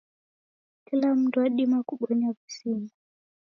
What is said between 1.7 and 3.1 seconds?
kubonya w'uzima.